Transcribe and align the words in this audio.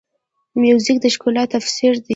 موزیک 0.61 0.97
د 1.03 1.05
ښکلا 1.13 1.43
تفسیر 1.53 1.93
دی. 2.03 2.09